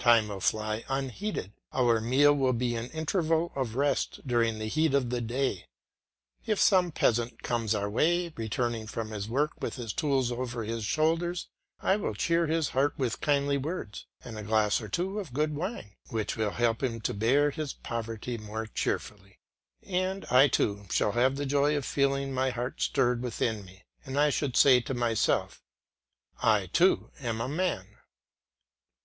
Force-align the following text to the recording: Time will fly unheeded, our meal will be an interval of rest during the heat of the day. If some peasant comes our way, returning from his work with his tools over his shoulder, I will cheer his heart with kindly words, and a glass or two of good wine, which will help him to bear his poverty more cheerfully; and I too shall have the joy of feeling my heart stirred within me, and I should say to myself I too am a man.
Time 0.00 0.26
will 0.26 0.40
fly 0.40 0.82
unheeded, 0.88 1.52
our 1.72 2.00
meal 2.00 2.32
will 2.34 2.52
be 2.52 2.74
an 2.74 2.90
interval 2.90 3.52
of 3.54 3.76
rest 3.76 4.18
during 4.26 4.58
the 4.58 4.66
heat 4.66 4.92
of 4.92 5.10
the 5.10 5.20
day. 5.20 5.66
If 6.44 6.58
some 6.58 6.90
peasant 6.90 7.44
comes 7.44 7.76
our 7.76 7.88
way, 7.88 8.32
returning 8.36 8.88
from 8.88 9.12
his 9.12 9.28
work 9.28 9.52
with 9.62 9.76
his 9.76 9.92
tools 9.92 10.32
over 10.32 10.64
his 10.64 10.84
shoulder, 10.84 11.32
I 11.78 11.94
will 11.94 12.14
cheer 12.14 12.48
his 12.48 12.70
heart 12.70 12.94
with 12.98 13.20
kindly 13.20 13.56
words, 13.56 14.04
and 14.24 14.36
a 14.36 14.42
glass 14.42 14.80
or 14.80 14.88
two 14.88 15.20
of 15.20 15.32
good 15.32 15.54
wine, 15.54 15.94
which 16.10 16.36
will 16.36 16.50
help 16.50 16.82
him 16.82 17.00
to 17.02 17.14
bear 17.14 17.52
his 17.52 17.72
poverty 17.72 18.36
more 18.36 18.66
cheerfully; 18.66 19.38
and 19.84 20.24
I 20.24 20.48
too 20.48 20.86
shall 20.90 21.12
have 21.12 21.36
the 21.36 21.46
joy 21.46 21.76
of 21.76 21.84
feeling 21.86 22.32
my 22.34 22.50
heart 22.50 22.82
stirred 22.82 23.22
within 23.22 23.64
me, 23.64 23.84
and 24.04 24.18
I 24.18 24.30
should 24.30 24.56
say 24.56 24.80
to 24.80 24.92
myself 24.94 25.62
I 26.42 26.66
too 26.66 27.12
am 27.20 27.40
a 27.40 27.48
man. 27.48 27.86